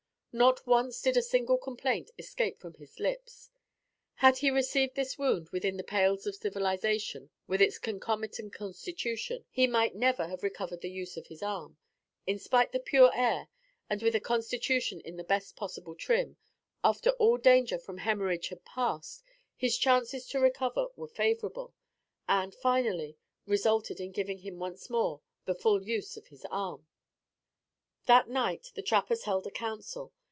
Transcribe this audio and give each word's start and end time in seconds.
Not 0.33 0.65
once 0.65 1.01
did 1.01 1.17
a 1.17 1.21
single 1.21 1.57
complaint 1.57 2.11
escape 2.17 2.57
from 2.57 2.75
his 2.75 3.01
lips. 3.01 3.49
Had 4.13 4.37
he 4.37 4.49
received 4.49 4.95
this 4.95 5.17
wound 5.17 5.49
within 5.49 5.75
the 5.75 5.83
pales 5.83 6.25
of 6.25 6.35
civilization 6.37 7.29
with 7.47 7.61
its 7.61 7.77
concomitant 7.77 8.53
constitution, 8.53 9.43
he 9.49 9.67
might 9.67 9.93
never 9.93 10.27
have 10.29 10.41
recovered 10.41 10.79
the 10.79 10.89
use 10.89 11.17
of 11.17 11.27
his 11.27 11.43
arm. 11.43 11.75
In 12.25 12.37
the 12.37 12.79
pure 12.85 13.11
air, 13.13 13.49
and 13.89 14.01
with 14.01 14.15
a 14.15 14.21
constitution 14.21 15.01
in 15.01 15.17
the 15.17 15.25
best 15.25 15.57
possible 15.57 15.95
trim, 15.95 16.37
after 16.81 17.09
all 17.19 17.35
danger 17.35 17.77
from 17.77 17.97
hemorrhage 17.97 18.47
had 18.47 18.63
passed, 18.63 19.25
his 19.57 19.77
chances 19.77 20.25
to 20.29 20.39
recover 20.39 20.87
were 20.95 21.09
favorable; 21.09 21.73
and, 22.29 22.55
finally, 22.55 23.17
resulted 23.45 23.99
in 23.99 24.13
giving 24.13 24.37
him 24.37 24.59
once 24.59 24.89
more, 24.89 25.19
the 25.43 25.53
full 25.53 25.83
use 25.83 26.15
of 26.15 26.27
his 26.27 26.45
arm. 26.49 26.87
That 28.05 28.29
night 28.29 28.71
the 28.75 28.81
trappers 28.81 29.23
held 29.25 29.45
a 29.45 29.51
council. 29.51 30.13